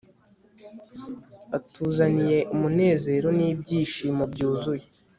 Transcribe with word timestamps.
utuzaniye 1.57 2.37
umunezero 2.53 3.27
nibyishimo 3.37 4.23
byuzuye 4.31 4.85